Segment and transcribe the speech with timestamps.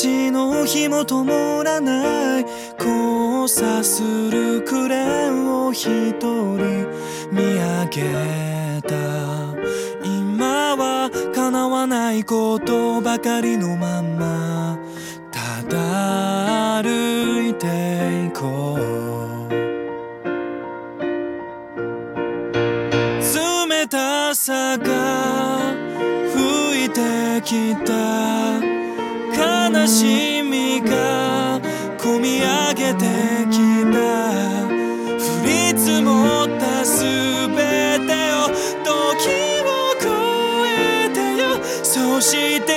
[0.00, 2.44] 街の日も灯らない
[2.78, 4.00] 交差す
[4.30, 5.88] るクレーンを一
[6.20, 6.56] 人
[7.32, 8.94] 見上げた
[10.04, 14.78] 今は叶わないことばかりのまま
[15.32, 19.48] ただ歩いていこう
[23.68, 25.74] 冷たさが
[26.32, 28.77] 吹いてきた。
[29.38, 31.60] 悲しみが
[31.96, 33.04] 込み上げて
[33.50, 33.56] き
[33.92, 33.96] た。
[35.16, 37.04] 降り積もったす
[37.48, 37.56] べ
[38.04, 38.36] てを
[38.82, 38.90] 時
[39.62, 39.66] を
[40.00, 40.06] 超
[40.66, 41.44] えてよ。
[41.84, 42.67] そして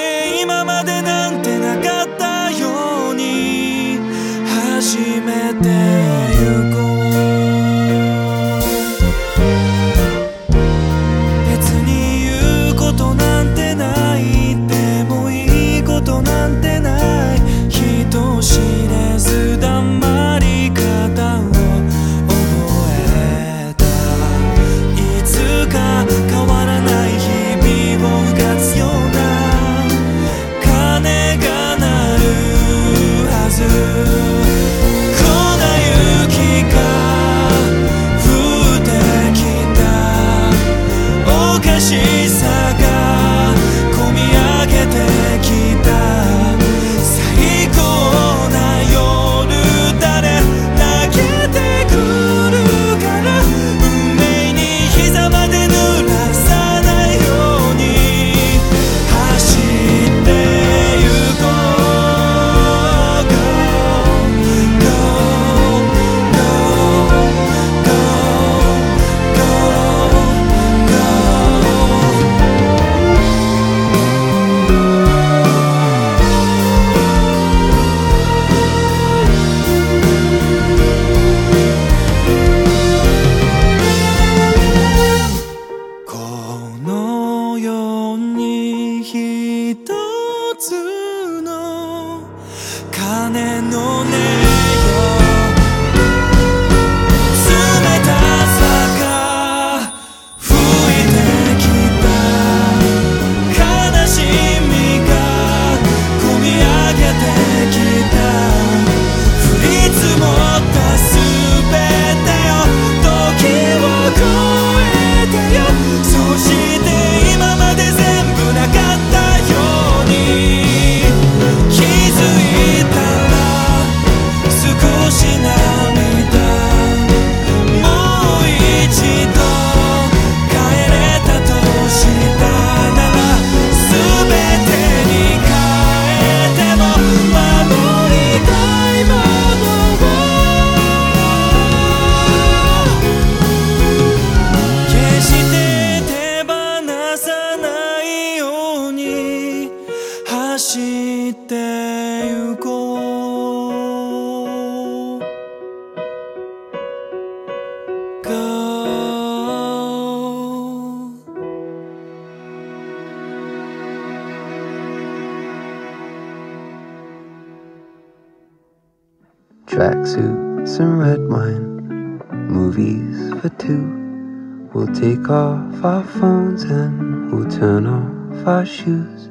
[169.91, 174.69] Tracksuits some red wine, movies for two.
[174.73, 179.27] We'll take off our phones and we'll turn off our shoes.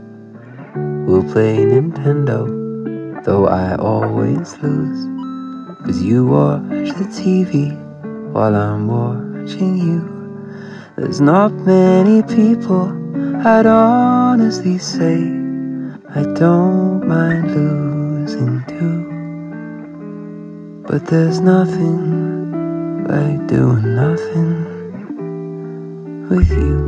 [1.06, 5.06] We'll play Nintendo, though I always lose.
[5.86, 7.72] Cause you watch the TV
[8.34, 10.02] while I'm watching you.
[10.96, 12.84] There's not many people
[13.46, 15.22] I'd honestly say
[16.14, 18.99] I don't mind losing too.
[20.90, 24.66] But there's nothing like doing nothing
[26.28, 26.78] with you.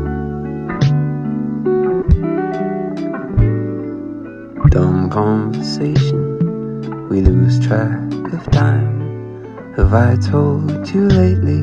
[4.70, 8.00] Dumb conversation, we lose track
[8.32, 9.72] of time.
[9.76, 11.62] Have I told you lately?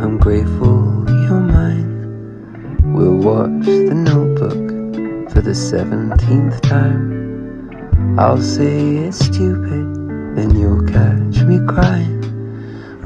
[0.00, 2.94] I'm grateful you're mine.
[2.94, 8.16] We'll watch the notebook for the seventeenth time.
[8.18, 9.93] I'll say it's stupid,
[10.34, 12.20] then you'll catch me crying.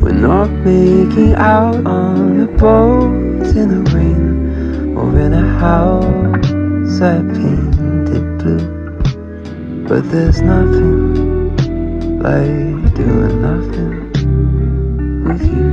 [0.00, 7.18] We're not making out on a boat in the rain or in a house I
[7.18, 8.66] painted blue.
[9.86, 11.56] But there's nothing
[12.18, 14.12] like doing nothing
[15.24, 15.68] with you.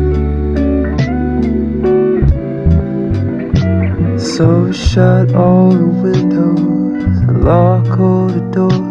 [4.20, 8.85] So shut all the windows and lock all the doors.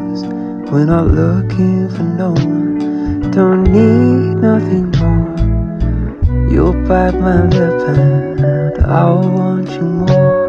[0.75, 3.31] We're not looking for no one.
[3.31, 6.51] Don't need nothing more.
[6.51, 10.49] You'll bite my lip and I'll want you more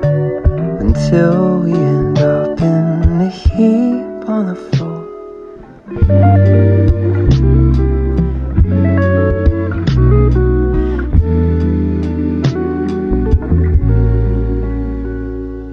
[0.80, 5.06] until we end up in a heap on the floor.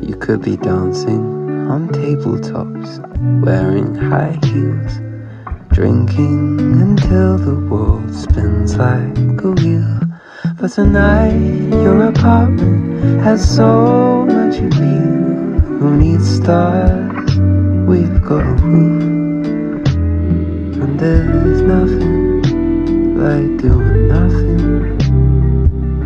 [0.06, 1.31] You could be dancing
[1.72, 3.00] on tabletops,
[3.42, 5.00] wearing high heels,
[5.72, 10.00] drinking until the world spins like a wheel.
[10.60, 11.32] But tonight,
[11.82, 15.14] your apartment has so much appeal.
[15.78, 17.38] Who needs stars?
[17.88, 19.86] We've got a roof,
[20.82, 22.42] and there's nothing
[23.16, 24.98] like doing nothing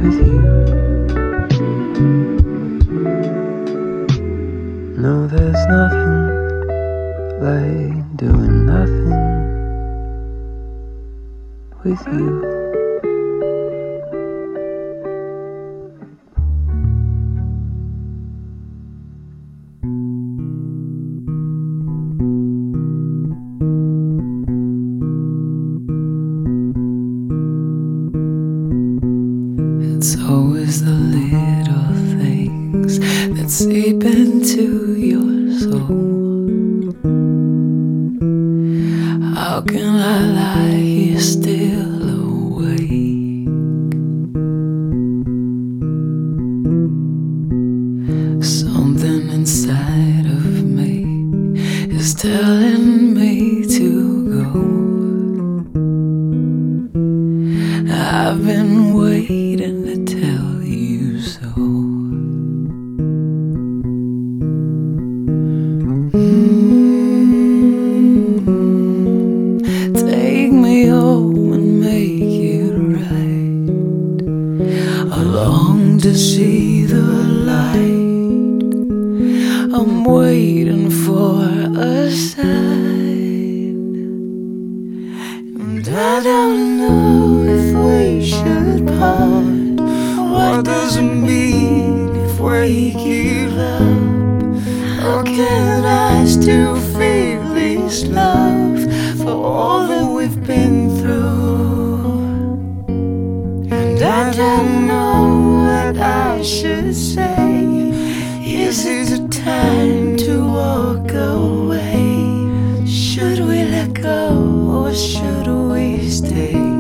[0.01, 0.76] with you.
[5.07, 6.27] No, there's nothing
[7.39, 9.13] like doing nothing
[11.85, 12.56] with you.
[39.37, 41.86] How can I lie here still
[90.57, 95.03] What does it mean if we give up?
[95.03, 98.81] How can I still feel this love
[99.19, 102.09] for all that we've been through?
[103.71, 107.93] And I don't know what I should say.
[108.43, 112.87] Is it a time to walk away?
[112.87, 116.76] Should we let go or should we stay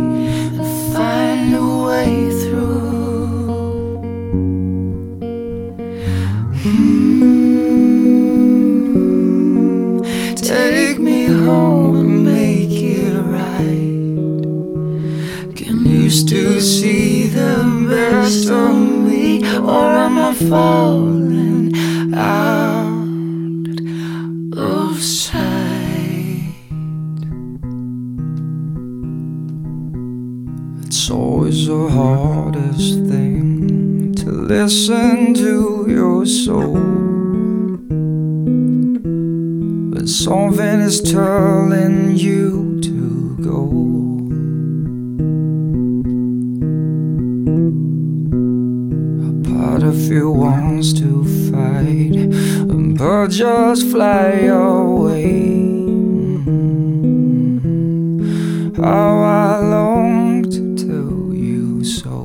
[16.66, 21.72] see the best of me, or am I falling
[22.12, 23.78] out
[24.58, 26.54] of sight?
[30.84, 36.74] It's always the hardest thing to listen to your soul.
[39.94, 43.95] But something is telling you to go.
[50.16, 52.16] You wants to fight,
[52.96, 55.60] but just fly away.
[58.82, 62.16] How I long to tell you so.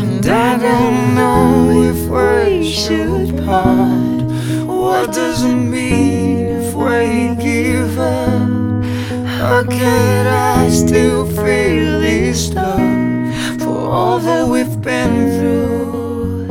[0.00, 1.48] And I don't know
[1.92, 4.22] if we should part.
[4.66, 8.84] What does it mean if we give up?
[9.38, 12.93] How can I still feel this love
[13.94, 16.50] all that we've been through?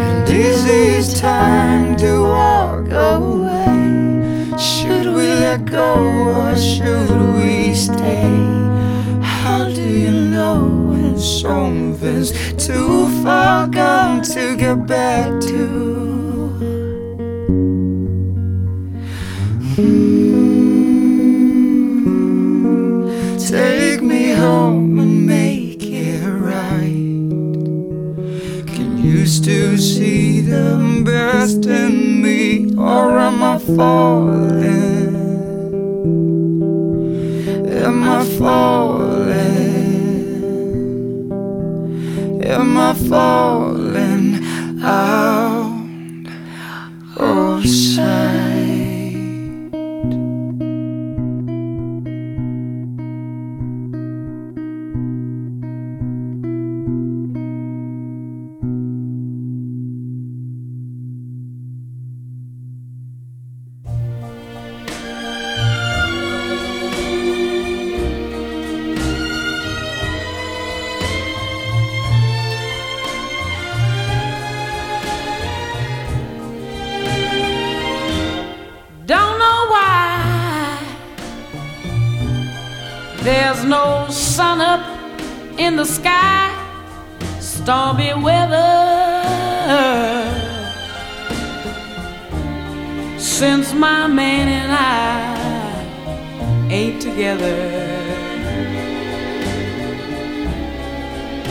[0.00, 4.56] And is this time to walk away?
[4.56, 5.94] Should we let go
[6.42, 8.30] or should we stay?
[9.20, 12.30] How do you know when something's
[12.64, 15.93] too far gone to get back to?
[30.54, 35.14] the best in me, or am I falling?
[37.84, 39.34] Am I falling?
[42.56, 44.26] Am I falling
[44.82, 46.26] out
[47.16, 48.43] oh, of sight?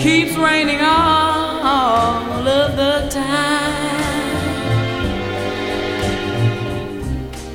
[0.03, 4.35] keeps raining all of the time.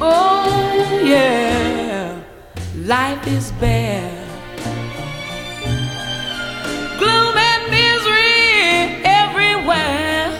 [0.00, 2.19] Oh, yeah,
[2.87, 4.25] life is bare.
[6.99, 10.33] Gloom and misery everywhere.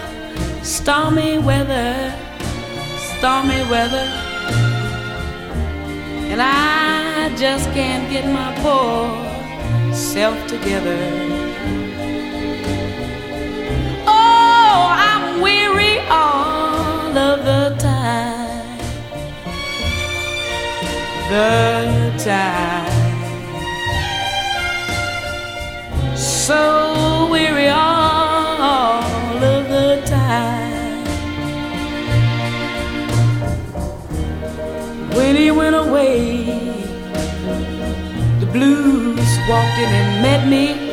[0.63, 2.11] Stormy weather,
[3.17, 4.07] stormy weather.
[6.31, 11.48] And I just can't get my poor self together.
[16.09, 18.77] all of the time.
[21.29, 22.89] The time.
[26.15, 31.05] So weary all of the time.
[35.15, 36.45] When he went away,
[38.39, 40.88] the blues walked in and met me.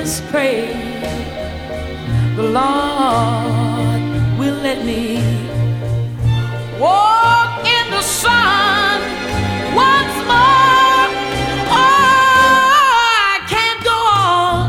[0.00, 0.74] is prayed.
[2.36, 4.00] The Lord
[4.38, 5.20] will let me
[6.78, 8.96] walk in the sun
[9.74, 11.04] once more.
[11.68, 14.60] Oh, I can't go on,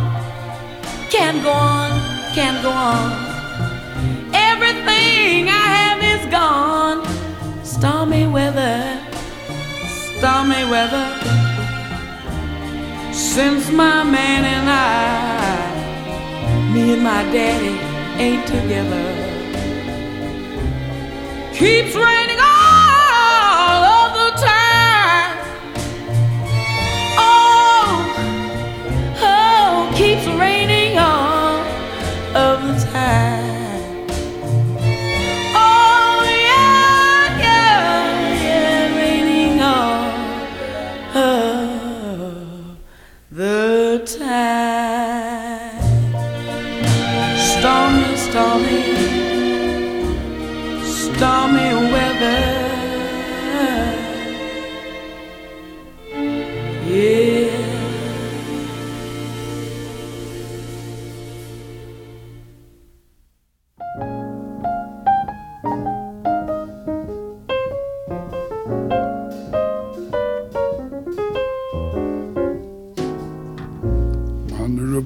[1.10, 1.90] can't go on,
[2.36, 3.08] can't go on.
[4.34, 7.00] Everything I have is gone.
[7.64, 9.00] Stormy weather,
[10.18, 11.11] stormy weather.
[13.34, 15.64] Since my man and I,
[16.74, 17.80] me and my daddy
[18.22, 19.06] ain't together.
[21.54, 22.31] Keeps raining.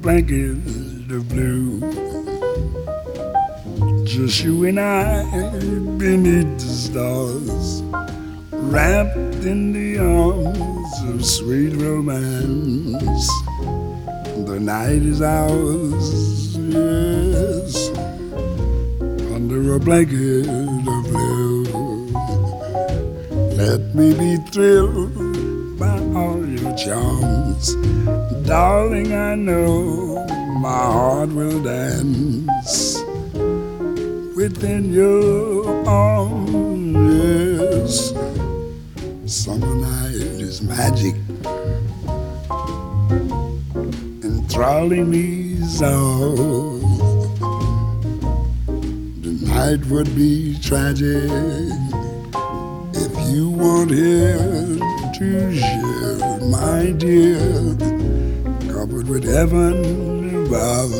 [0.05, 0.51] blanket
[1.09, 1.79] of blue.
[4.05, 5.23] Just you and I
[5.97, 7.81] beneath the stars,
[8.51, 13.27] wrapped in the arms of sweet romance.
[14.45, 17.89] The night is ours, yes,
[19.33, 21.63] under a blanket of blue.
[23.57, 27.73] Let me be thrilled by all your charms
[28.45, 30.23] Darling, I know
[30.59, 33.01] my heart will dance
[34.35, 36.95] within your arms.
[37.25, 38.13] Yes,
[39.25, 41.15] summer night is magic,
[44.23, 46.81] enthralling these hours.
[49.21, 51.31] The night would be tragic
[52.93, 54.77] if you weren't here
[55.17, 57.94] to share, my dear
[59.07, 60.91] with heaven above.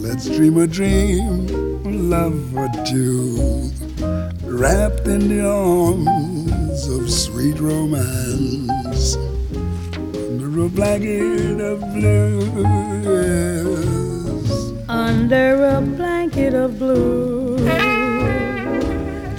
[0.00, 3.70] Let's dream a dream, love for two,
[4.42, 9.16] wrapped in the arms of sweet romance,
[10.14, 12.64] under a blanket of blues.
[14.88, 17.58] Under a blanket of blue,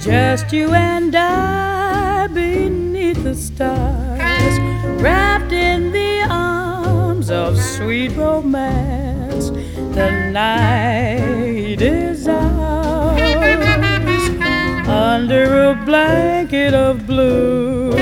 [0.00, 3.99] just you and I beneath the stars
[7.80, 9.48] sweet romance.
[9.96, 13.20] The night is ours
[14.86, 17.92] under a blanket of blue.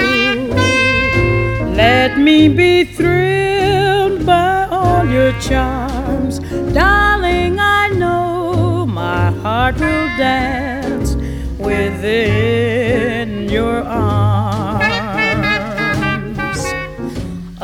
[1.76, 6.40] Let me be thrilled by all your charms,
[6.74, 7.60] darling.
[7.60, 11.14] I know my heart will dance
[11.56, 14.87] within your arms.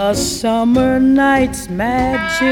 [0.05, 2.43] A summer night's magic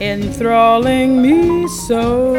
[0.00, 2.32] enthralling me so.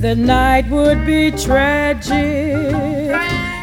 [0.00, 3.16] The night would be tragic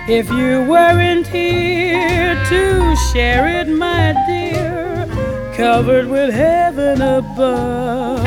[0.09, 5.05] if you weren't here to share it, my dear,
[5.53, 8.23] covered with heaven above.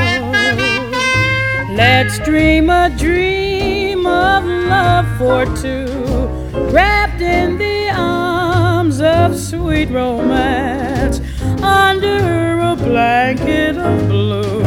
[1.73, 5.89] Let's dream a dream of love for two,
[6.71, 7.74] wrapped in the
[9.25, 11.21] of sweet romance,
[11.63, 14.64] under a blanket of blue.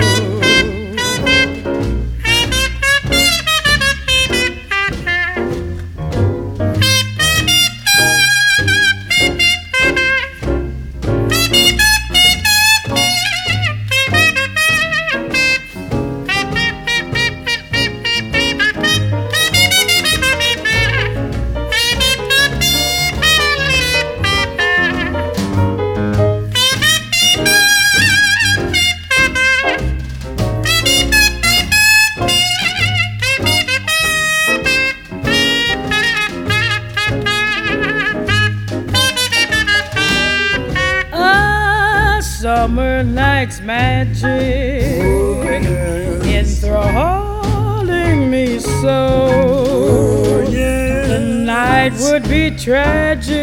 [51.90, 53.36] Night would be tragic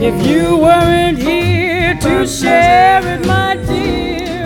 [0.00, 4.44] if you weren't here to share it, my dear,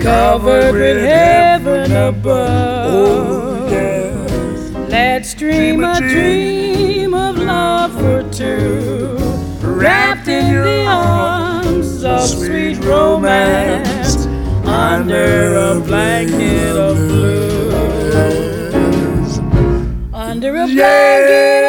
[0.00, 3.70] covered with heaven above.
[4.88, 9.16] Let's dream a dream of love for two,
[9.60, 14.26] wrapped in the arms of sweet romance,
[14.66, 17.54] under a blanket of blue.
[20.12, 21.63] Under a blanket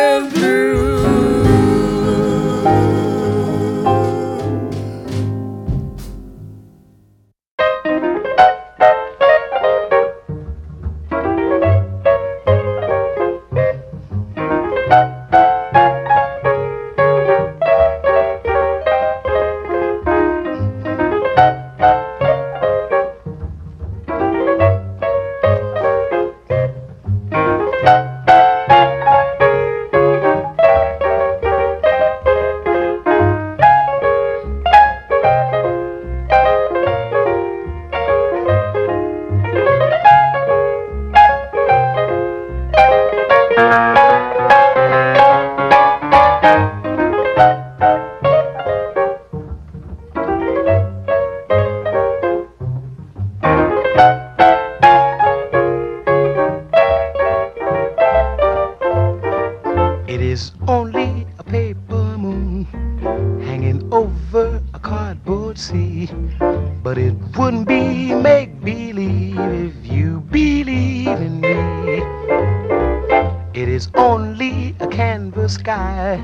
[73.65, 76.21] It is only a canvas sky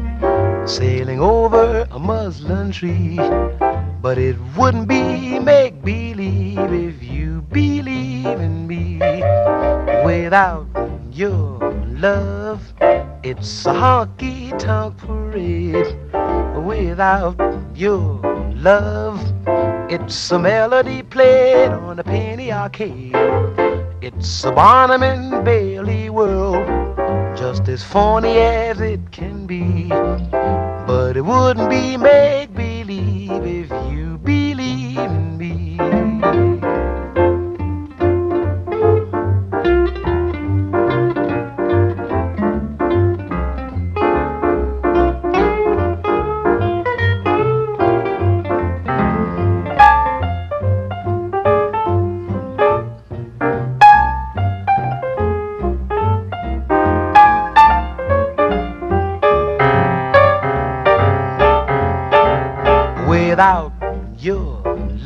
[0.68, 3.18] sailing over a muslin tree.
[4.00, 9.00] But it wouldn't be make believe if you believe in me.
[10.06, 10.68] Without
[11.12, 12.62] your love,
[13.24, 15.98] it's a honky tonk parade.
[16.64, 17.36] Without
[17.74, 18.22] your
[18.54, 19.20] love,
[19.90, 23.16] it's a melody played on a penny arcade.
[24.02, 26.68] It's a Barnum and Bailey world,
[27.42, 29.88] just as funny as it can be.
[29.90, 32.51] But it wouldn't be make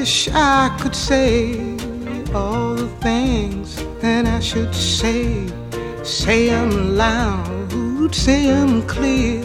[0.00, 1.60] wish I could say
[2.34, 5.46] all the things that I should say.
[6.02, 9.44] Say them loud, say them clear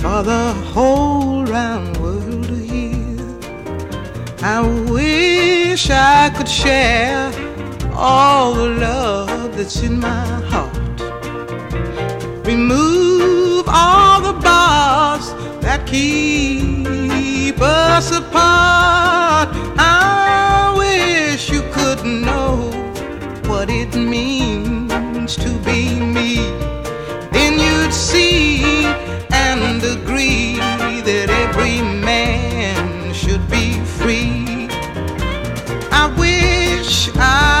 [0.00, 3.18] for the whole round world to hear.
[4.56, 7.30] I wish I could share
[7.92, 10.98] all the love that's in my heart.
[12.46, 15.26] Remove all the bars
[15.60, 19.48] that keep us apart apart.
[19.78, 22.70] I wish you could know
[23.46, 26.36] what it means to be me.
[27.32, 28.84] Then you'd see
[29.30, 30.56] and agree
[31.08, 34.68] that every man should be free.
[35.92, 37.53] I wish I.